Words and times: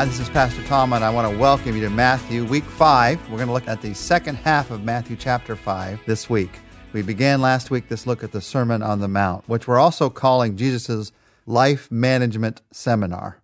Hi, 0.00 0.06
this 0.06 0.18
is 0.18 0.30
Pastor 0.30 0.62
Tom, 0.62 0.94
and 0.94 1.04
I 1.04 1.10
want 1.10 1.30
to 1.30 1.38
welcome 1.38 1.76
you 1.76 1.82
to 1.82 1.90
Matthew, 1.90 2.46
week 2.46 2.64
five. 2.64 3.20
We're 3.24 3.36
going 3.36 3.48
to 3.48 3.52
look 3.52 3.68
at 3.68 3.82
the 3.82 3.94
second 3.94 4.36
half 4.36 4.70
of 4.70 4.82
Matthew 4.82 5.14
chapter 5.14 5.54
five 5.54 6.00
this 6.06 6.30
week. 6.30 6.58
We 6.94 7.02
began 7.02 7.42
last 7.42 7.70
week 7.70 7.86
this 7.86 8.06
look 8.06 8.24
at 8.24 8.32
the 8.32 8.40
Sermon 8.40 8.82
on 8.82 9.00
the 9.00 9.08
Mount, 9.08 9.46
which 9.46 9.68
we're 9.68 9.78
also 9.78 10.08
calling 10.08 10.56
Jesus' 10.56 11.12
life 11.44 11.90
management 11.90 12.62
seminar. 12.72 13.42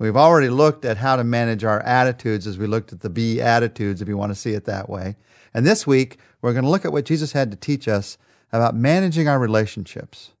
We've 0.00 0.16
already 0.16 0.48
looked 0.48 0.84
at 0.84 0.96
how 0.96 1.14
to 1.14 1.22
manage 1.22 1.62
our 1.62 1.78
attitudes 1.82 2.48
as 2.48 2.58
we 2.58 2.66
looked 2.66 2.92
at 2.92 3.02
the 3.02 3.08
B 3.08 3.40
attitudes, 3.40 4.02
if 4.02 4.08
you 4.08 4.16
want 4.16 4.32
to 4.32 4.40
see 4.40 4.54
it 4.54 4.64
that 4.64 4.90
way. 4.90 5.14
And 5.54 5.64
this 5.64 5.86
week, 5.86 6.18
we're 6.40 6.52
going 6.52 6.64
to 6.64 6.70
look 6.70 6.84
at 6.84 6.92
what 6.92 7.04
Jesus 7.04 7.30
had 7.30 7.52
to 7.52 7.56
teach 7.56 7.86
us 7.86 8.18
about 8.50 8.74
managing 8.74 9.28
our 9.28 9.38
relationships. 9.38 10.32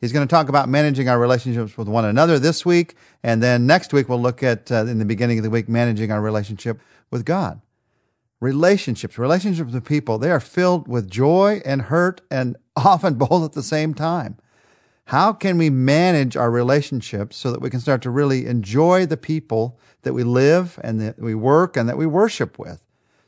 He's 0.00 0.12
going 0.12 0.26
to 0.26 0.30
talk 0.30 0.48
about 0.48 0.68
managing 0.68 1.08
our 1.08 1.18
relationships 1.18 1.76
with 1.76 1.86
one 1.86 2.06
another 2.06 2.38
this 2.38 2.64
week. 2.64 2.94
And 3.22 3.42
then 3.42 3.66
next 3.66 3.92
week, 3.92 4.08
we'll 4.08 4.20
look 4.20 4.42
at, 4.42 4.72
uh, 4.72 4.86
in 4.86 4.98
the 4.98 5.04
beginning 5.04 5.38
of 5.38 5.44
the 5.44 5.50
week, 5.50 5.68
managing 5.68 6.10
our 6.10 6.22
relationship 6.22 6.80
with 7.10 7.26
God. 7.26 7.60
Relationships, 8.40 9.18
relationships 9.18 9.74
with 9.74 9.84
people, 9.84 10.16
they 10.16 10.30
are 10.30 10.40
filled 10.40 10.88
with 10.88 11.10
joy 11.10 11.60
and 11.66 11.82
hurt 11.82 12.22
and 12.30 12.56
often 12.76 13.14
both 13.14 13.44
at 13.44 13.52
the 13.52 13.62
same 13.62 13.92
time. 13.92 14.38
How 15.06 15.32
can 15.32 15.58
we 15.58 15.68
manage 15.70 16.36
our 16.36 16.50
relationships 16.50 17.36
so 17.36 17.50
that 17.50 17.60
we 17.60 17.68
can 17.68 17.80
start 17.80 18.00
to 18.02 18.10
really 18.10 18.46
enjoy 18.46 19.06
the 19.06 19.16
people 19.16 19.78
that 20.02 20.14
we 20.14 20.22
live 20.22 20.78
and 20.82 21.00
that 21.00 21.18
we 21.18 21.34
work 21.34 21.76
and 21.76 21.88
that 21.88 21.98
we 21.98 22.06
worship 22.06 22.58
with? 22.58 22.80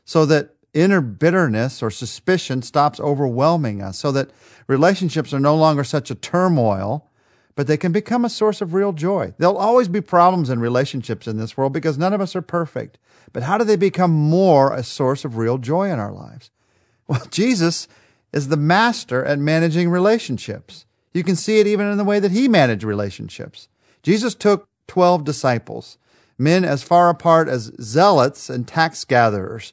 So 0.05 0.25
that 0.27 0.52
inner 0.73 1.01
bitterness 1.01 1.83
or 1.83 1.91
suspicion 1.91 2.61
stops 2.61 2.99
overwhelming 2.99 3.81
us 3.81 3.99
so 3.99 4.11
that 4.11 4.31
relationships 4.67 5.33
are 5.33 5.39
no 5.39 5.55
longer 5.55 5.83
such 5.83 6.09
a 6.09 6.15
turmoil, 6.15 7.09
but 7.55 7.67
they 7.67 7.77
can 7.77 7.91
become 7.91 8.25
a 8.25 8.29
source 8.29 8.61
of 8.61 8.73
real 8.73 8.91
joy. 8.91 9.33
There'll 9.37 9.57
always 9.57 9.87
be 9.87 10.01
problems 10.01 10.49
in 10.49 10.59
relationships 10.59 11.27
in 11.27 11.37
this 11.37 11.55
world 11.55 11.73
because 11.73 11.97
none 11.97 12.13
of 12.13 12.21
us 12.21 12.35
are 12.35 12.41
perfect. 12.41 12.97
But 13.31 13.43
how 13.43 13.57
do 13.57 13.63
they 13.63 13.75
become 13.75 14.11
more 14.11 14.73
a 14.73 14.83
source 14.83 15.23
of 15.23 15.37
real 15.37 15.57
joy 15.57 15.91
in 15.91 15.99
our 15.99 16.11
lives? 16.11 16.49
Well, 17.07 17.25
Jesus 17.31 17.87
is 18.31 18.47
the 18.47 18.57
master 18.57 19.23
at 19.23 19.39
managing 19.39 19.89
relationships. 19.89 20.85
You 21.13 21.23
can 21.23 21.35
see 21.35 21.59
it 21.59 21.67
even 21.67 21.87
in 21.87 21.97
the 21.97 22.03
way 22.03 22.19
that 22.19 22.31
he 22.31 22.47
managed 22.47 22.83
relationships. 22.83 23.67
Jesus 24.01 24.33
took 24.33 24.67
12 24.87 25.23
disciples, 25.23 25.97
men 26.37 26.65
as 26.65 26.83
far 26.83 27.09
apart 27.09 27.47
as 27.47 27.71
zealots 27.79 28.49
and 28.49 28.67
tax 28.67 29.05
gatherers, 29.05 29.71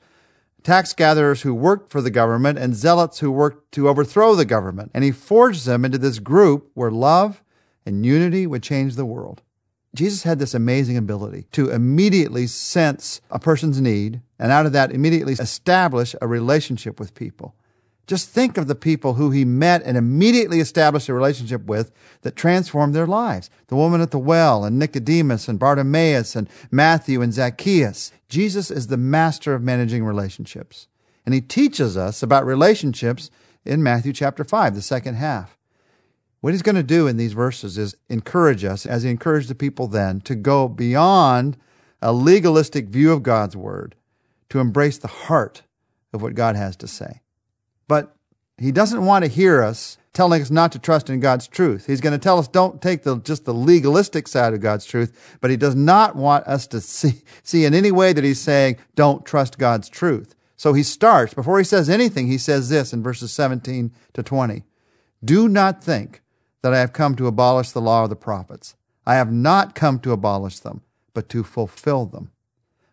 tax 0.62 0.92
gatherers 0.92 1.42
who 1.42 1.55
worked 1.55 1.91
for 1.91 2.00
the 2.00 2.11
government 2.11 2.58
and 2.58 2.75
zealots 2.75 3.20
who 3.20 3.30
worked 3.30 3.72
to 3.72 3.89
overthrow 3.89 4.34
the 4.34 4.44
government. 4.44 4.91
And 4.94 5.05
he 5.05 5.12
forged 5.12 5.66
them 5.66 5.84
into 5.84 5.98
this 5.98 6.19
group 6.19 6.70
where 6.75 6.91
love 6.91 7.42
and 7.86 8.05
unity 8.05 8.47
would 8.47 8.62
change 8.62 8.97
the 8.97 9.06
world. 9.06 9.42
Jesus 9.94 10.22
had 10.22 10.38
this 10.38 10.55
amazing 10.55 10.97
ability 10.97 11.47
to 11.53 11.70
immediately 11.70 12.47
sense 12.47 13.20
a 13.31 13.38
person's 13.38 13.81
need 13.81 14.20
and 14.38 14.53
out 14.53 14.66
of 14.66 14.72
that 14.72 14.92
immediately 14.92 15.33
establish 15.34 16.14
a 16.20 16.28
relationship 16.28 17.00
with 17.00 17.14
people. 17.14 17.55
Just 18.06 18.28
think 18.28 18.58
of 18.58 18.66
the 18.66 18.74
people 18.74 19.14
who 19.14 19.30
he 19.30 19.44
met 19.44 19.82
and 19.84 19.96
immediately 19.96 20.58
established 20.58 21.08
a 21.08 21.14
relationship 21.14 21.66
with 21.66 21.92
that 22.22 22.34
transformed 22.34 22.94
their 22.94 23.06
lives. 23.06 23.50
The 23.68 23.76
woman 23.76 24.00
at 24.00 24.10
the 24.10 24.18
well, 24.18 24.64
and 24.64 24.78
Nicodemus, 24.78 25.46
and 25.46 25.58
Bartimaeus, 25.58 26.34
and 26.34 26.48
Matthew, 26.70 27.22
and 27.22 27.32
Zacchaeus. 27.32 28.10
Jesus 28.28 28.70
is 28.70 28.88
the 28.88 28.96
master 28.96 29.54
of 29.54 29.62
managing 29.62 30.04
relationships. 30.04 30.88
And 31.24 31.34
he 31.34 31.40
teaches 31.40 31.96
us 31.96 32.22
about 32.22 32.44
relationships 32.44 33.30
in 33.64 33.82
Matthew 33.82 34.12
chapter 34.12 34.42
5, 34.42 34.74
the 34.74 34.82
second 34.82 35.14
half. 35.14 35.56
What 36.40 36.54
he's 36.54 36.62
going 36.62 36.76
to 36.76 36.82
do 36.82 37.06
in 37.06 37.18
these 37.18 37.34
verses 37.34 37.76
is 37.76 37.96
encourage 38.08 38.64
us, 38.64 38.86
as 38.86 39.02
he 39.02 39.10
encouraged 39.10 39.48
the 39.48 39.54
people 39.54 39.86
then, 39.86 40.20
to 40.22 40.34
go 40.34 40.68
beyond 40.68 41.56
a 42.00 42.12
legalistic 42.12 42.88
view 42.88 43.12
of 43.12 43.22
God's 43.22 43.56
word, 43.56 43.94
to 44.48 44.58
embrace 44.58 44.96
the 44.96 45.06
heart 45.06 45.62
of 46.12 46.22
what 46.22 46.34
God 46.34 46.56
has 46.56 46.76
to 46.76 46.88
say. 46.88 47.20
But 47.90 48.14
he 48.56 48.70
doesn't 48.70 49.04
want 49.04 49.24
to 49.24 49.28
hear 49.28 49.64
us 49.64 49.98
telling 50.12 50.40
us 50.40 50.48
not 50.48 50.70
to 50.70 50.78
trust 50.78 51.10
in 51.10 51.18
God's 51.18 51.48
truth. 51.48 51.86
He's 51.88 52.00
going 52.00 52.12
to 52.12 52.22
tell 52.22 52.38
us 52.38 52.46
don't 52.46 52.80
take 52.80 53.02
the, 53.02 53.16
just 53.18 53.46
the 53.46 53.52
legalistic 53.52 54.28
side 54.28 54.54
of 54.54 54.60
God's 54.60 54.86
truth, 54.86 55.38
but 55.40 55.50
he 55.50 55.56
does 55.56 55.74
not 55.74 56.14
want 56.14 56.46
us 56.46 56.68
to 56.68 56.80
see, 56.80 57.22
see 57.42 57.64
in 57.64 57.74
any 57.74 57.90
way 57.90 58.12
that 58.12 58.22
he's 58.22 58.40
saying 58.40 58.76
don't 58.94 59.26
trust 59.26 59.58
God's 59.58 59.88
truth. 59.88 60.36
So 60.56 60.72
he 60.72 60.84
starts, 60.84 61.34
before 61.34 61.58
he 61.58 61.64
says 61.64 61.90
anything, 61.90 62.28
he 62.28 62.38
says 62.38 62.68
this 62.68 62.92
in 62.92 63.02
verses 63.02 63.32
17 63.32 63.90
to 64.12 64.22
20. 64.22 64.62
Do 65.24 65.48
not 65.48 65.82
think 65.82 66.22
that 66.62 66.72
I 66.72 66.78
have 66.78 66.92
come 66.92 67.16
to 67.16 67.26
abolish 67.26 67.72
the 67.72 67.80
law 67.80 68.04
of 68.04 68.10
the 68.10 68.14
prophets. 68.14 68.76
I 69.04 69.16
have 69.16 69.32
not 69.32 69.74
come 69.74 69.98
to 70.00 70.12
abolish 70.12 70.60
them, 70.60 70.82
but 71.12 71.28
to 71.30 71.42
fulfill 71.42 72.06
them. 72.06 72.30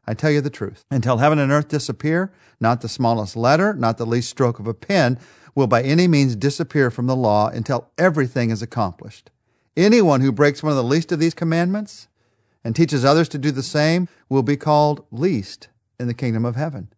I 0.07 0.13
tell 0.13 0.31
you 0.31 0.41
the 0.41 0.49
truth. 0.49 0.85
Until 0.89 1.17
heaven 1.17 1.37
and 1.37 1.51
earth 1.51 1.67
disappear, 1.67 2.31
not 2.59 2.81
the 2.81 2.89
smallest 2.89 3.35
letter, 3.35 3.73
not 3.73 3.97
the 3.97 4.05
least 4.05 4.29
stroke 4.29 4.59
of 4.59 4.67
a 4.67 4.73
pen 4.73 5.19
will 5.53 5.67
by 5.67 5.81
any 5.81 6.07
means 6.07 6.35
disappear 6.35 6.89
from 6.89 7.07
the 7.07 7.15
law 7.15 7.49
until 7.49 7.89
everything 7.97 8.49
is 8.49 8.61
accomplished. 8.61 9.31
Anyone 9.75 10.21
who 10.21 10.31
breaks 10.31 10.63
one 10.63 10.71
of 10.71 10.77
the 10.77 10.83
least 10.83 11.11
of 11.11 11.19
these 11.19 11.33
commandments 11.33 12.07
and 12.63 12.75
teaches 12.75 13.03
others 13.03 13.27
to 13.29 13.37
do 13.37 13.51
the 13.51 13.63
same 13.63 14.07
will 14.29 14.43
be 14.43 14.57
called 14.57 15.05
least 15.11 15.67
in 15.99 16.07
the 16.07 16.13
kingdom 16.13 16.45
of 16.45 16.55
heaven. 16.55 16.89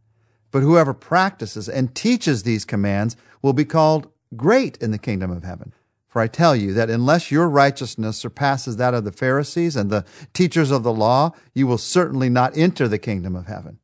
But 0.51 0.63
whoever 0.63 0.93
practices 0.93 1.69
and 1.69 1.93
teaches 1.95 2.43
these 2.43 2.65
commands 2.65 3.15
will 3.41 3.53
be 3.53 3.65
called 3.65 4.11
great 4.35 4.77
in 4.77 4.91
the 4.91 4.97
kingdom 4.97 5.31
of 5.31 5.43
heaven. 5.43 5.73
For 6.09 6.21
I 6.21 6.27
tell 6.27 6.55
you 6.55 6.73
that 6.73 6.89
unless 6.89 7.31
your 7.31 7.47
righteousness 7.47 8.17
surpasses 8.17 8.77
that 8.77 8.95
of 8.95 9.03
the 9.03 9.11
Pharisees 9.11 9.75
and 9.75 9.89
the 9.89 10.05
teachers 10.33 10.71
of 10.71 10.81
the 10.81 10.91
law, 10.91 11.33
you 11.53 11.67
will 11.67 11.77
certainly 11.77 12.29
not 12.29 12.57
enter 12.57 12.87
the 12.87 12.97
kingdom 12.97 13.35
of 13.35 13.45
heaven. 13.45 13.77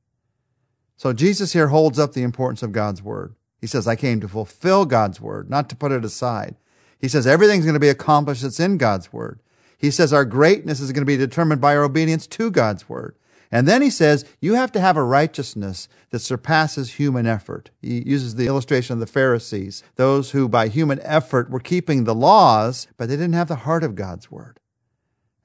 So 0.98 1.14
Jesus 1.14 1.54
here 1.54 1.68
holds 1.68 2.00
up 2.00 2.14
the 2.14 2.24
importance 2.24 2.64
of 2.64 2.72
God's 2.72 3.04
word. 3.04 3.36
He 3.62 3.68
says, 3.68 3.88
I 3.88 3.96
came 3.96 4.20
to 4.22 4.28
fulfill 4.28 4.86
God's 4.86 5.22
word, 5.22 5.50
not 5.50 5.70
to 5.70 5.76
put 5.76 5.92
it 5.92 6.04
aside. 6.04 6.56
He 7.00 7.08
says 7.08 7.28
everything's 7.28 7.66
going 7.66 7.76
to 7.76 7.80
be 7.80 7.90
accomplished 7.90 8.42
that's 8.42 8.60
in 8.60 8.78
God's 8.78 9.14
word. 9.14 9.40
He 9.78 9.92
says 9.92 10.12
our 10.12 10.26
greatness 10.26 10.80
is 10.80 10.92
going 10.92 11.02
to 11.02 11.06
be 11.06 11.18
determined 11.18 11.62
by 11.62 11.76
our 11.76 11.84
obedience 11.84 12.26
to 12.28 12.50
God's 12.50 12.90
word. 12.90 13.16
And 13.52 13.68
then 13.68 13.82
he 13.82 13.90
says, 13.90 14.26
you 14.40 14.54
have 14.56 14.72
to 14.74 14.80
have 14.80 14.98
a 14.98 15.04
righteousness 15.04 15.88
that 16.10 16.20
surpasses 16.20 16.94
human 16.94 17.26
effort. 17.26 17.70
He 17.82 18.04
uses 18.04 18.36
the 18.36 18.48
illustration 18.48 18.94
of 18.94 19.00
the 19.00 19.08
Pharisees, 19.08 19.84
those 19.96 20.32
who 20.32 20.50
by 20.50 20.68
human 20.68 21.00
effort 21.04 21.50
were 21.50 21.60
keeping 21.60 22.04
the 22.04 22.16
laws, 22.16 22.88
but 22.98 23.08
they 23.08 23.16
didn't 23.16 23.34
have 23.34 23.48
the 23.48 23.56
heart 23.58 23.84
of 23.84 23.96
God's 23.96 24.32
word. 24.32 24.60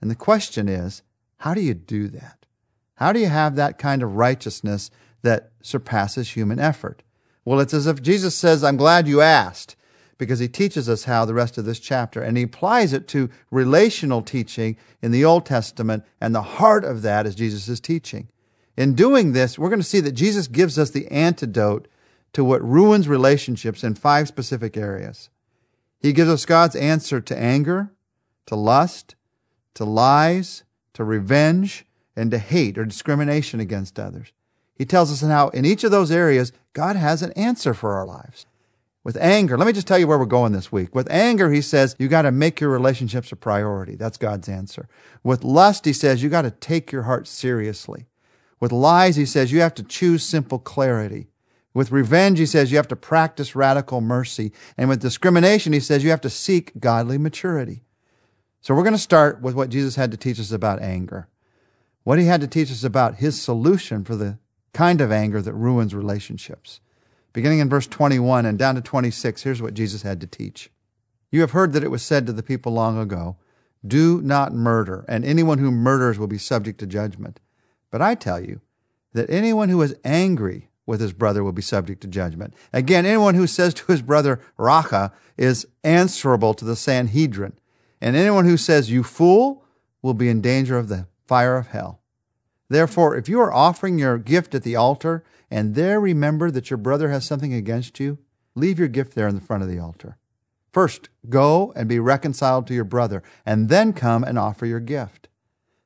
And 0.01 0.11
the 0.11 0.17
question 0.17 0.69
is, 0.69 1.03
how 1.39 1.55
do 1.55 1.61
you 1.61 1.75
do 1.75 2.09
that? 2.09 2.47
How 2.95 3.13
do 3.13 3.21
you 3.21 3.29
have 3.29 3.57
that 3.57 3.79
kind 3.79 4.03
of 4.03 4.17
righteousness 4.17 4.91
that 5.23 5.53
surpasses 5.63 6.31
human 6.31 6.59
effort? 6.59 7.03
Well, 7.45 7.61
it's 7.61 7.75
as 7.75 7.87
if 7.87 8.03
Jesus 8.03 8.35
says, 8.35 8.63
I'm 8.63 8.77
glad 8.77 9.09
you 9.09 9.21
asked 9.21 9.77
because 10.21 10.39
he 10.39 10.47
teaches 10.47 10.89
us 10.89 11.05
how 11.05 11.25
the 11.25 11.35
rest 11.35 11.59
of 11.59 11.65
this 11.65 11.81
chapter, 11.81 12.23
and 12.23 12.37
he 12.37 12.45
applies 12.45 12.93
it 12.93 13.09
to 13.09 13.31
relational 13.51 14.23
teaching 14.23 14.77
in 15.03 15.11
the 15.11 15.25
Old 15.25 15.45
Testament, 15.45 16.05
and 16.21 16.33
the 16.33 16.43
heart 16.43 16.85
of 16.85 17.03
that 17.03 17.27
is 17.27 17.35
Jesus' 17.35 17.81
teaching. 17.81 18.29
In 18.77 18.95
doing 18.95 19.33
this, 19.33 19.59
we're 19.59 19.71
going 19.71 19.81
to 19.81 19.85
see 19.85 20.01
that 20.01 20.13
Jesus 20.13 20.47
gives 20.47 20.79
us 20.79 20.91
the 20.91 21.09
antidote 21.09 21.89
to 22.35 22.45
what 22.45 22.63
ruins 22.63 23.09
relationships 23.09 23.83
in 23.83 23.95
five 23.95 24.29
specific 24.29 24.77
areas. 24.77 25.31
He 25.99 26.13
gives 26.13 26.31
us 26.31 26.47
God's 26.47 26.77
answer 26.77 27.21
to 27.21 27.37
anger, 27.37 27.91
to 28.47 28.55
lust, 28.55 29.17
to 29.75 29.85
lies, 29.85 30.65
to 30.93 31.03
revenge, 31.03 31.87
and 32.15 32.31
to 32.31 32.39
hate 32.39 32.77
or 32.77 32.85
discrimination 32.85 33.59
against 33.59 33.99
others. 33.99 34.33
He 34.77 34.85
tells 34.85 35.11
us 35.11 35.29
how 35.29 35.49
in 35.49 35.65
each 35.65 35.83
of 35.83 35.91
those 35.91 36.11
areas, 36.11 36.53
God 36.73 36.97
has 36.97 37.23
an 37.23 37.33
answer 37.33 37.75
for 37.75 37.95
our 37.95 38.07
lives. 38.07 38.47
With 39.03 39.17
anger, 39.17 39.57
let 39.57 39.67
me 39.67 39.73
just 39.73 39.87
tell 39.87 39.99
you 39.99 40.07
where 40.07 40.19
we're 40.19 40.27
going 40.27 40.53
this 40.53 40.71
week. 40.71 40.95
With 40.95 41.11
anger, 41.11 41.51
he 41.51 41.63
says, 41.63 41.97
you 41.99 42.07
got 42.07 42.23
to 42.23 42.31
make 42.31 42.61
your 42.61 42.69
relationships 42.69 43.33
a 43.33 43.37
priority. 43.37 43.97
That's 43.97 44.19
God's 44.19 44.49
answer. 44.49 44.89
With 45.25 45.43
lust, 45.43 45.87
he 45.87 45.95
says, 45.95 46.23
you 46.23 46.29
got 46.29 46.43
to 46.43 46.51
take 46.51 46.93
your 46.93 47.05
heart 47.05 47.27
seriously. 47.27 48.07
With 48.61 48.73
lies, 48.73 49.17
he 49.17 49.25
says, 49.25 49.53
you 49.53 49.61
have 49.61 49.75
to 49.77 49.83
choose 49.83 50.23
simple 50.23 50.59
clarity. 50.59 51.29
With 51.73 51.93
revenge, 51.93 52.39
he 52.39 52.45
says, 52.45 52.71
you 52.71 52.77
have 52.77 52.89
to 52.89 52.97
practice 52.97 53.57
radical 53.57 54.03
mercy. 54.03 54.53
And 54.77 54.91
with 54.91 55.01
discrimination, 55.01 55.73
he 55.73 55.81
says, 55.81 56.05
you 56.05 56.11
have 56.11 56.21
to 56.21 56.31
seek 56.31 56.79
godly 56.79 57.17
maturity. 57.17 57.85
So 58.61 58.75
we're 58.75 58.83
going 58.83 58.93
to 58.93 58.99
start 58.99 59.41
with 59.41 59.55
what 59.55 59.71
Jesus 59.71 59.97
had 59.97 60.11
to 60.11 60.19
teach 60.19 60.39
us 60.39 60.53
about 60.53 60.83
anger. 60.83 61.27
What 62.03 62.19
he 62.19 62.27
had 62.27 62.43
to 62.43 62.47
teach 62.47 62.71
us 62.71 62.85
about 62.85 63.15
his 63.17 63.41
solution 63.41 64.05
for 64.05 64.15
the 64.15 64.39
kind 64.75 65.01
of 65.01 65.11
anger 65.11 65.41
that 65.41 65.55
ruins 65.55 65.95
relationships. 65.95 66.81
Beginning 67.33 67.61
in 67.61 67.69
verse 67.69 67.87
21 67.87 68.45
and 68.47 68.59
down 68.59 68.75
to 68.75 68.81
26, 68.81 69.43
here's 69.43 69.63
what 69.63 69.75
Jesus 69.75 70.03
had 70.03 70.21
to 70.21 70.27
teach. 70.27 70.71
You 71.31 71.41
have 71.43 71.53
heard 71.53 71.73
that 71.73 71.85
it 71.85 71.91
was 71.91 72.03
said 72.03 72.27
to 72.27 72.33
the 72.33 72.43
people 72.43 72.73
long 72.73 72.99
ago, 72.99 73.37
Do 73.87 74.21
not 74.23 74.53
murder, 74.53 75.05
and 75.09 75.25
anyone 75.25 75.59
who 75.59 75.71
murders 75.71 76.19
will 76.19 76.27
be 76.27 76.39
subject 76.39 76.81
to 76.81 76.87
judgment. 76.87 77.39
But 77.91 78.03
I 78.03 78.15
tell 78.15 78.41
you 78.41 78.61
that 79.13 79.31
anyone 79.31 79.69
who 79.69 79.83
is 79.83 79.95
angry 80.05 80.71
with 80.87 81.01
his 81.01 81.13
brother 81.13 81.45
will 81.45 81.53
be 81.53 81.63
subject 81.63 82.01
to 82.03 82.09
judgment. 82.09 82.55
Again, 82.73 83.07
anyone 83.07 83.35
who 83.35 83.47
says 83.47 83.75
to 83.75 83.87
his 83.87 84.03
brother, 84.03 84.41
Raca, 84.57 85.13
is 85.37 85.67
answerable 85.85 86.53
to 86.55 86.65
the 86.65 86.77
Sanhedrin. 86.77 87.53
And 88.01 88.17
anyone 88.17 88.45
who 88.45 88.57
says, 88.57 88.91
You 88.91 89.05
fool, 89.05 89.65
will 90.03 90.15
be 90.15 90.29
in 90.29 90.41
danger 90.41 90.79
of 90.79 90.89
the 90.89 91.07
fire 91.27 91.57
of 91.57 91.69
hell. 91.69 92.01
Therefore, 92.69 93.17
if 93.17 93.29
you 93.29 93.41
are 93.41 93.53
offering 93.53 93.99
your 93.99 94.19
gift 94.19 94.55
at 94.55 94.63
the 94.63 94.77
altar 94.77 95.25
and 95.51 95.75
there 95.75 96.01
remember 96.01 96.51
that 96.51 96.71
your 96.71 96.77
brother 96.77 97.11
has 97.11 97.27
something 97.27 97.53
against 97.53 97.99
you, 97.99 98.19
leave 98.55 98.79
your 98.79 98.89
gift 98.89 99.15
there 99.15 99.29
in 99.29 99.35
the 99.35 99.41
front 99.41 99.63
of 99.63 99.69
the 99.69 99.79
altar. 99.79 100.17
First, 100.73 101.09
go 101.29 101.73
and 101.75 101.89
be 101.89 101.99
reconciled 101.99 102.67
to 102.69 102.75
your 102.75 102.85
brother, 102.85 103.23
and 103.45 103.69
then 103.69 103.93
come 103.93 104.23
and 104.23 104.39
offer 104.39 104.67
your 104.67 104.81
gift. 104.81 105.29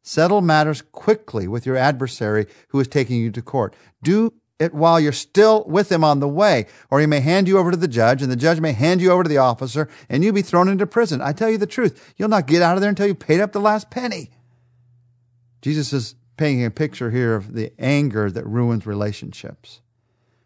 Settle 0.02 0.42
matters 0.42 0.82
quickly 0.82 1.48
with 1.48 1.64
your 1.64 1.76
adversary 1.76 2.46
who 2.68 2.80
is 2.80 2.88
taking 2.88 3.18
you 3.18 3.30
to 3.30 3.40
court. 3.40 3.74
Do 4.02 4.34
it 4.58 4.74
while 4.74 5.00
you're 5.00 5.12
still 5.12 5.64
with 5.66 5.90
him 5.90 6.04
on 6.04 6.20
the 6.20 6.28
way, 6.28 6.66
or 6.90 7.00
he 7.00 7.06
may 7.06 7.20
hand 7.20 7.48
you 7.48 7.58
over 7.58 7.70
to 7.70 7.76
the 7.76 7.88
judge, 7.88 8.20
and 8.22 8.30
the 8.30 8.36
judge 8.36 8.60
may 8.60 8.72
hand 8.72 9.00
you 9.00 9.10
over 9.10 9.22
to 9.22 9.28
the 9.28 9.38
officer, 9.38 9.88
and 10.10 10.22
you'll 10.22 10.34
be 10.34 10.42
thrown 10.42 10.68
into 10.68 10.86
prison. 10.86 11.22
I 11.22 11.32
tell 11.32 11.48
you 11.48 11.58
the 11.58 11.66
truth, 11.66 12.14
you'll 12.16 12.28
not 12.28 12.46
get 12.46 12.62
out 12.62 12.76
of 12.76 12.82
there 12.82 12.90
until 12.90 13.06
you 13.06 13.14
paid 13.14 13.40
up 13.40 13.52
the 13.52 13.60
last 13.60 13.90
penny. 13.90 14.30
Jesus 15.62 15.94
is 15.94 16.14
painting 16.36 16.64
a 16.64 16.70
picture 16.70 17.10
here 17.10 17.34
of 17.34 17.54
the 17.54 17.72
anger 17.78 18.30
that 18.30 18.46
ruins 18.46 18.86
relationships. 18.86 19.80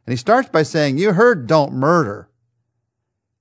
And 0.06 0.12
he 0.12 0.16
starts 0.16 0.48
by 0.48 0.62
saying, 0.62 0.98
You 0.98 1.12
heard 1.12 1.46
don't 1.46 1.72
murder. 1.72 2.28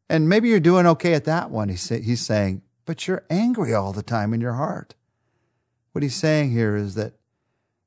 And 0.10 0.30
maybe 0.30 0.50
you're 0.50 0.60
doing 0.60 0.86
okay 0.88 1.14
at 1.14 1.26
that 1.26 1.50
one, 1.52 1.70
he's 1.70 2.22
saying, 2.22 2.62
but 2.88 3.06
you're 3.06 3.26
angry 3.30 3.74
all 3.74 3.92
the 3.92 4.02
time 4.02 4.34
in 4.34 4.42
your 4.42 4.54
heart. 4.54 4.96
What 5.92 6.02
he's 6.02 6.16
saying 6.16 6.52
here 6.52 6.76
is 6.76 6.96
that 6.96 7.14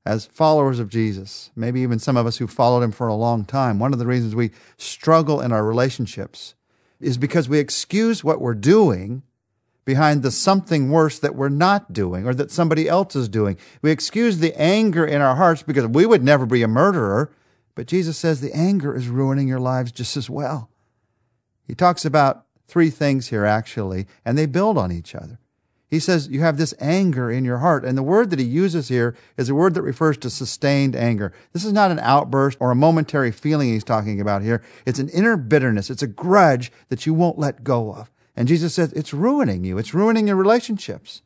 as 0.04 0.26
followers 0.26 0.78
of 0.78 0.90
Jesus, 0.90 1.50
maybe 1.56 1.80
even 1.80 1.98
some 1.98 2.16
of 2.16 2.26
us 2.26 2.36
who 2.36 2.46
followed 2.46 2.82
him 2.82 2.92
for 2.92 3.08
a 3.08 3.14
long 3.14 3.44
time, 3.44 3.78
one 3.78 3.92
of 3.92 3.98
the 3.98 4.06
reasons 4.06 4.34
we 4.34 4.50
struggle 4.76 5.40
in 5.40 5.52
our 5.52 5.64
relationships 5.64 6.54
is 7.00 7.16
because 7.16 7.48
we 7.48 7.58
excuse 7.58 8.22
what 8.22 8.40
we're 8.40 8.54
doing 8.54 9.22
behind 9.84 10.22
the 10.22 10.30
something 10.30 10.90
worse 10.90 11.18
that 11.18 11.34
we're 11.34 11.48
not 11.48 11.92
doing 11.92 12.26
or 12.26 12.34
that 12.34 12.50
somebody 12.50 12.88
else 12.88 13.16
is 13.16 13.28
doing. 13.28 13.56
We 13.82 13.90
excuse 13.90 14.38
the 14.38 14.58
anger 14.60 15.04
in 15.04 15.20
our 15.20 15.36
hearts 15.36 15.62
because 15.62 15.86
we 15.86 16.06
would 16.06 16.22
never 16.22 16.46
be 16.46 16.62
a 16.62 16.68
murderer, 16.68 17.32
but 17.74 17.86
Jesus 17.86 18.18
says 18.18 18.40
the 18.40 18.52
anger 18.52 18.94
is 18.94 19.08
ruining 19.08 19.48
your 19.48 19.60
lives 19.60 19.92
just 19.92 20.16
as 20.16 20.28
well. 20.28 20.70
He 21.66 21.74
talks 21.74 22.04
about 22.04 22.46
three 22.66 22.90
things 22.90 23.28
here, 23.28 23.44
actually, 23.44 24.06
and 24.24 24.36
they 24.36 24.46
build 24.46 24.76
on 24.76 24.92
each 24.92 25.14
other. 25.14 25.38
He 25.90 25.98
says 25.98 26.28
you 26.28 26.40
have 26.40 26.56
this 26.56 26.72
anger 26.78 27.30
in 27.30 27.44
your 27.44 27.58
heart. 27.58 27.84
And 27.84 27.98
the 27.98 28.02
word 28.02 28.30
that 28.30 28.38
he 28.38 28.44
uses 28.44 28.88
here 28.88 29.16
is 29.36 29.48
a 29.48 29.54
word 29.54 29.74
that 29.74 29.82
refers 29.82 30.16
to 30.18 30.30
sustained 30.30 30.94
anger. 30.94 31.32
This 31.52 31.64
is 31.64 31.72
not 31.72 31.90
an 31.90 31.98
outburst 31.98 32.58
or 32.60 32.70
a 32.70 32.76
momentary 32.76 33.32
feeling 33.32 33.68
he's 33.68 33.82
talking 33.82 34.20
about 34.20 34.42
here. 34.42 34.62
It's 34.86 35.00
an 35.00 35.08
inner 35.08 35.36
bitterness. 35.36 35.90
It's 35.90 36.02
a 36.02 36.06
grudge 36.06 36.70
that 36.90 37.06
you 37.06 37.14
won't 37.14 37.40
let 37.40 37.64
go 37.64 37.92
of. 37.92 38.10
And 38.36 38.48
Jesus 38.48 38.74
says 38.74 38.92
it's 38.92 39.12
ruining 39.12 39.64
you. 39.64 39.78
It's 39.78 39.94
ruining 39.94 40.28
your 40.28 40.36
relationships. 40.36 41.22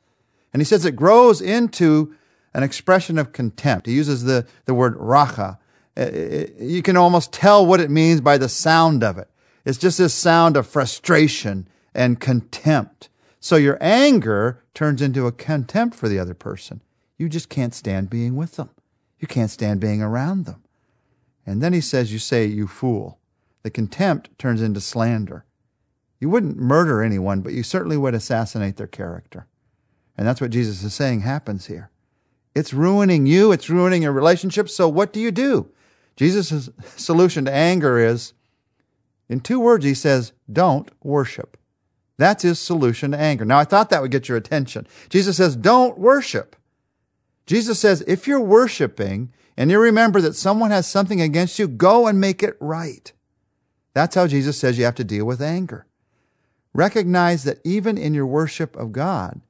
And 0.52 0.60
he 0.60 0.64
says 0.64 0.84
it 0.84 0.96
grows 0.96 1.40
into 1.40 2.14
an 2.54 2.62
expression 2.62 3.18
of 3.18 3.32
contempt. 3.32 3.86
He 3.86 3.94
uses 3.94 4.24
the, 4.24 4.46
the 4.64 4.74
word 4.74 4.96
Raca. 4.96 5.58
Uh, 5.96 6.00
uh, 6.00 6.04
uh, 6.04 6.46
you 6.58 6.82
can 6.82 6.96
almost 6.96 7.32
tell 7.32 7.66
what 7.66 7.80
it 7.80 7.90
means 7.90 8.20
by 8.20 8.38
the 8.38 8.48
sound 8.48 9.02
of 9.02 9.18
it. 9.18 9.28
It's 9.64 9.78
just 9.78 9.98
this 9.98 10.14
sound 10.14 10.56
of 10.56 10.66
frustration 10.66 11.68
and 11.94 12.20
contempt. 12.20 13.08
So 13.40 13.56
your 13.56 13.78
anger 13.80 14.62
turns 14.72 15.02
into 15.02 15.26
a 15.26 15.32
contempt 15.32 15.96
for 15.96 16.08
the 16.08 16.18
other 16.18 16.34
person. 16.34 16.80
You 17.18 17.28
just 17.28 17.48
can't 17.48 17.74
stand 17.74 18.10
being 18.10 18.36
with 18.36 18.56
them. 18.56 18.70
You 19.18 19.28
can't 19.28 19.50
stand 19.50 19.80
being 19.80 20.02
around 20.02 20.46
them. 20.46 20.62
And 21.46 21.62
then 21.62 21.72
he 21.72 21.80
says, 21.80 22.12
You 22.12 22.18
say, 22.18 22.46
you 22.46 22.66
fool. 22.66 23.18
The 23.62 23.70
contempt 23.70 24.30
turns 24.38 24.62
into 24.62 24.80
slander. 24.80 25.44
You 26.24 26.30
wouldn't 26.30 26.56
murder 26.56 27.02
anyone, 27.02 27.42
but 27.42 27.52
you 27.52 27.62
certainly 27.62 27.98
would 27.98 28.14
assassinate 28.14 28.78
their 28.78 28.86
character. 28.86 29.46
And 30.16 30.26
that's 30.26 30.40
what 30.40 30.52
Jesus 30.52 30.82
is 30.82 30.94
saying 30.94 31.20
happens 31.20 31.66
here. 31.66 31.90
It's 32.54 32.72
ruining 32.72 33.26
you, 33.26 33.52
it's 33.52 33.68
ruining 33.68 34.04
your 34.04 34.12
relationship. 34.12 34.70
So 34.70 34.88
what 34.88 35.12
do 35.12 35.20
you 35.20 35.30
do? 35.30 35.68
Jesus' 36.16 36.70
solution 36.96 37.44
to 37.44 37.52
anger 37.52 37.98
is 37.98 38.32
in 39.28 39.40
two 39.40 39.60
words, 39.60 39.84
he 39.84 39.92
says, 39.92 40.32
don't 40.50 40.90
worship. 41.02 41.58
That's 42.16 42.42
his 42.42 42.58
solution 42.58 43.10
to 43.10 43.18
anger. 43.18 43.44
Now, 43.44 43.58
I 43.58 43.64
thought 43.64 43.90
that 43.90 44.00
would 44.00 44.10
get 44.10 44.26
your 44.26 44.38
attention. 44.38 44.86
Jesus 45.10 45.36
says, 45.36 45.54
don't 45.54 45.98
worship. 45.98 46.56
Jesus 47.44 47.78
says, 47.78 48.02
if 48.06 48.26
you're 48.26 48.40
worshiping 48.40 49.30
and 49.58 49.70
you 49.70 49.78
remember 49.78 50.22
that 50.22 50.36
someone 50.36 50.70
has 50.70 50.86
something 50.86 51.20
against 51.20 51.58
you, 51.58 51.68
go 51.68 52.06
and 52.06 52.18
make 52.18 52.42
it 52.42 52.56
right. 52.60 53.12
That's 53.92 54.14
how 54.14 54.26
Jesus 54.26 54.56
says 54.56 54.78
you 54.78 54.86
have 54.86 54.94
to 54.94 55.04
deal 55.04 55.26
with 55.26 55.42
anger. 55.42 55.84
Recognize 56.74 57.44
that 57.44 57.60
even 57.64 57.96
in 57.96 58.14
your 58.14 58.26
worship 58.26 58.76
of 58.76 58.92
God, 58.92 59.40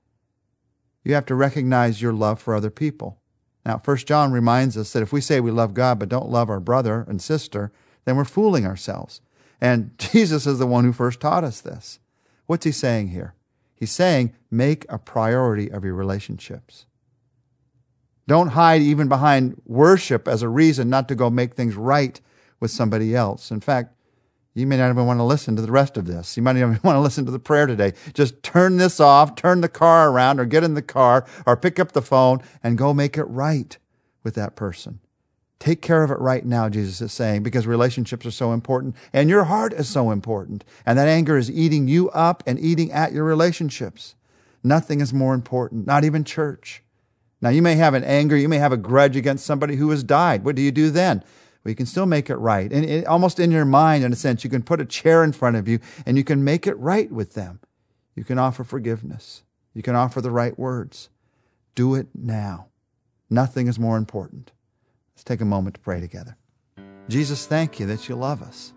you 1.03 1.15
have 1.15 1.26
to 1.26 1.35
recognize 1.35 2.03
your 2.03 2.12
love 2.12 2.41
for 2.41 2.55
other 2.55 2.71
people. 2.71 3.19
Now, 3.65 3.81
1 3.82 3.97
John 3.99 4.31
reminds 4.31 4.76
us 4.76 4.93
that 4.93 5.03
if 5.03 5.12
we 5.12 5.23
say 5.23 5.41
we 5.41 5.50
love 5.50 5.73
God 5.73 5.99
but 5.99 6.11
don't 6.11 6.31
love 6.31 6.50
our 6.50 6.61
brother 6.61 7.05
and 7.09 7.21
sister, 7.21 7.73
then 8.05 8.17
we're 8.17 8.25
fooling 8.25 8.67
ourselves. 8.67 9.23
And 9.61 9.93
Jesus 9.99 10.47
is 10.47 10.59
the 10.59 10.67
one 10.67 10.85
who 10.85 10.93
first 10.93 11.21
taught 11.21 11.44
us 11.44 11.61
this. 11.61 11.99
What's 12.47 12.67
he 12.67 12.73
saying 12.73 13.09
here? 13.09 13.35
He's 13.75 13.91
saying 13.91 14.35
make 14.50 14.85
a 14.88 14.99
priority 14.99 15.71
of 15.71 15.85
your 15.85 15.94
relationships. 15.94 16.87
Don't 18.26 18.49
hide 18.49 18.82
even 18.82 19.09
behind 19.09 19.61
worship 19.67 20.29
as 20.29 20.43
a 20.43 20.49
reason 20.49 20.88
not 20.88 21.09
to 21.09 21.15
go 21.15 21.29
make 21.29 21.55
things 21.55 21.75
right 21.75 22.21
with 22.61 22.71
somebody 22.71 23.15
else. 23.15 23.50
In 23.50 23.61
fact, 23.61 23.94
you 24.54 24.66
may 24.68 24.76
not 24.76 24.90
even 24.90 25.06
want 25.06 25.18
to 25.18 25.24
listen 25.24 25.56
to 25.56 25.62
the 25.62 25.72
rest 25.72 25.96
of 25.96 26.06
this. 26.06 26.36
You 26.36 26.42
might 26.42 26.56
even 26.56 26.68
want 26.84 26.96
to 26.96 27.00
listen 27.00 27.24
to 27.26 27.32
the 27.32 27.38
prayer 27.38 27.66
today. 27.66 27.92
Just 28.12 28.42
turn 28.42 28.76
this 28.76 29.00
off, 29.00 29.34
turn 29.34 29.60
the 29.60 29.68
car 29.68 30.10
around, 30.10 30.38
or 30.38 30.44
get 30.44 30.64
in 30.64 30.74
the 30.74 30.82
car, 30.82 31.26
or 31.46 31.56
pick 31.56 31.78
up 31.80 31.92
the 31.92 32.02
phone 32.02 32.40
and 32.62 32.78
go 32.78 32.94
make 32.94 33.18
it 33.18 33.24
right 33.24 33.76
with 34.22 34.34
that 34.34 34.54
person. 34.56 35.00
Take 35.58 35.80
care 35.80 36.02
of 36.02 36.10
it 36.10 36.18
right 36.18 36.44
now, 36.44 36.68
Jesus 36.68 37.00
is 37.00 37.12
saying, 37.12 37.42
because 37.42 37.66
relationships 37.66 38.26
are 38.26 38.30
so 38.30 38.52
important 38.52 38.96
and 39.12 39.30
your 39.30 39.44
heart 39.44 39.72
is 39.72 39.88
so 39.88 40.10
important. 40.10 40.62
And 40.84 40.98
that 40.98 41.08
anger 41.08 41.38
is 41.38 41.50
eating 41.50 41.88
you 41.88 42.10
up 42.10 42.42
and 42.46 42.60
eating 42.60 42.92
at 42.92 43.12
your 43.12 43.24
relationships. 43.24 44.14
Nothing 44.62 45.00
is 45.00 45.14
more 45.14 45.32
important, 45.32 45.86
not 45.86 46.04
even 46.04 46.22
church. 46.22 46.82
Now, 47.40 47.50
you 47.50 47.62
may 47.62 47.76
have 47.76 47.94
an 47.94 48.04
anger, 48.04 48.36
you 48.36 48.48
may 48.48 48.58
have 48.58 48.72
a 48.72 48.76
grudge 48.76 49.16
against 49.16 49.46
somebody 49.46 49.76
who 49.76 49.90
has 49.90 50.02
died. 50.02 50.44
What 50.44 50.56
do 50.56 50.62
you 50.62 50.70
do 50.70 50.90
then? 50.90 51.24
Well, 51.64 51.70
you 51.70 51.76
can 51.76 51.87
still 51.87 52.06
make 52.06 52.28
it 52.28 52.37
right. 52.37 52.70
And 52.70 52.84
it, 52.84 53.06
almost 53.06 53.40
in 53.40 53.50
your 53.50 53.64
mind, 53.64 54.05
in 54.05 54.12
a 54.12 54.16
sense, 54.16 54.44
you 54.44 54.50
can 54.50 54.62
put 54.62 54.81
a 54.81 54.84
chair 54.84 55.25
in 55.25 55.32
front 55.32 55.56
of 55.56 55.66
you 55.66 55.78
and 56.05 56.19
you 56.19 56.25
can 56.25 56.44
make 56.44 56.66
it 56.66 56.78
right 56.78 57.11
with 57.11 57.33
them. 57.33 57.61
You 58.14 58.25
can 58.25 58.38
offer 58.38 58.64
forgiveness. 58.64 59.42
You 59.73 59.83
can 59.83 59.97
offer 59.97 60.21
the 60.21 60.30
right 60.30 60.59
words. 60.59 61.09
Do 61.75 61.94
it 61.94 62.09
now. 62.14 62.68
Nothing 63.30 63.66
is 63.66 63.78
more 63.78 63.97
important. 63.97 64.52
Let's 65.14 65.25
take 65.25 65.40
a 65.40 65.47
moment 65.47 65.76
to 65.76 65.80
pray 65.80 66.00
together. 66.00 66.37
Jesus, 67.09 67.47
thank 67.47 67.80
you 67.80 67.87
that 67.87 68.09
you 68.09 68.14
love 68.14 68.42
us. 68.42 68.73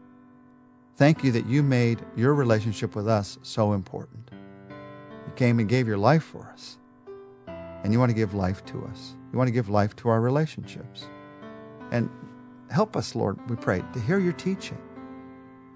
Thank 0.95 1.23
you 1.23 1.31
that 1.33 1.45
you 1.45 1.61
made 1.61 2.03
your 2.15 2.33
relationship 2.33 2.95
with 2.95 3.07
us 3.07 3.37
so 3.43 3.73
important. 3.73 4.31
You 4.69 5.33
came 5.35 5.59
and 5.59 5.69
gave 5.69 5.87
your 5.87 5.97
life 5.97 6.23
for 6.23 6.49
us. 6.53 6.77
And 7.83 7.93
you 7.93 7.99
want 7.99 8.09
to 8.09 8.15
give 8.15 8.33
life 8.33 8.65
to 8.65 8.83
us. 8.85 9.15
You 9.31 9.37
want 9.37 9.47
to 9.47 9.53
give 9.53 9.69
life 9.69 9.95
to 9.97 10.09
our 10.09 10.19
relationships. 10.19 11.07
And 11.91 12.09
help 12.69 12.95
us, 12.95 13.15
Lord, 13.15 13.37
we 13.49 13.55
pray, 13.55 13.83
to 13.93 13.99
hear 13.99 14.19
your 14.19 14.33
teaching. 14.33 14.77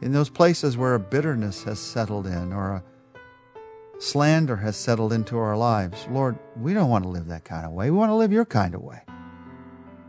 In 0.01 0.12
those 0.12 0.29
places 0.29 0.77
where 0.77 0.95
a 0.95 1.00
bitterness 1.00 1.63
has 1.63 1.79
settled 1.79 2.25
in 2.25 2.51
or 2.51 2.71
a 2.71 2.83
slander 4.00 4.55
has 4.55 4.75
settled 4.75 5.13
into 5.13 5.38
our 5.38 5.55
lives, 5.55 6.07
Lord, 6.10 6.38
we 6.57 6.74
don't 6.74 6.89
want 6.89 7.03
to 7.03 7.10
live 7.10 7.27
that 7.27 7.45
kind 7.45 7.65
of 7.65 7.71
way. 7.71 7.91
We 7.91 7.98
want 7.98 8.10
to 8.10 8.15
live 8.15 8.31
your 8.31 8.45
kind 8.45 8.74
of 8.74 8.81
way. 8.81 9.01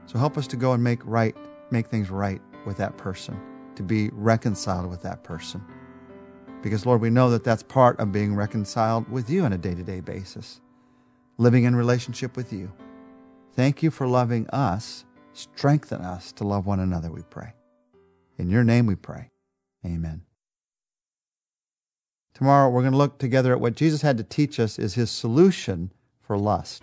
So 0.06 0.18
help 0.18 0.38
us 0.38 0.46
to 0.48 0.56
go 0.56 0.72
and 0.72 0.82
make 0.82 1.00
right, 1.04 1.36
make 1.70 1.88
things 1.88 2.10
right 2.10 2.40
with 2.66 2.78
that 2.78 2.96
person, 2.96 3.38
to 3.76 3.82
be 3.82 4.08
reconciled 4.12 4.88
with 4.88 5.02
that 5.02 5.24
person. 5.24 5.62
Because, 6.62 6.86
Lord, 6.86 7.00
we 7.00 7.10
know 7.10 7.28
that 7.30 7.44
that's 7.44 7.62
part 7.62 7.98
of 7.98 8.12
being 8.12 8.34
reconciled 8.34 9.10
with 9.10 9.28
you 9.28 9.44
on 9.44 9.52
a 9.52 9.58
day 9.58 9.74
to 9.74 9.82
day 9.82 10.00
basis, 10.00 10.60
living 11.36 11.64
in 11.64 11.76
relationship 11.76 12.36
with 12.36 12.52
you. 12.52 12.72
Thank 13.54 13.82
you 13.82 13.90
for 13.90 14.06
loving 14.06 14.48
us. 14.50 15.04
Strengthen 15.34 16.02
us 16.02 16.32
to 16.32 16.44
love 16.44 16.66
one 16.66 16.80
another, 16.80 17.10
we 17.10 17.22
pray. 17.22 17.54
In 18.38 18.50
your 18.50 18.64
name 18.64 18.86
we 18.86 18.94
pray. 18.94 19.30
Amen. 19.84 20.22
Tomorrow 22.34 22.70
we're 22.70 22.82
going 22.82 22.92
to 22.92 22.98
look 22.98 23.18
together 23.18 23.52
at 23.52 23.60
what 23.60 23.74
Jesus 23.74 24.02
had 24.02 24.16
to 24.18 24.24
teach 24.24 24.58
us 24.58 24.78
is 24.78 24.94
his 24.94 25.10
solution 25.10 25.92
for 26.20 26.38
lust. 26.38 26.82